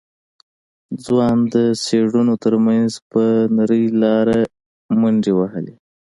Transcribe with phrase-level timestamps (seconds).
[1.03, 3.23] ځوان د څېړيو تر منځ په
[3.57, 4.39] نرۍ لاره
[5.01, 5.73] منډې وهلې.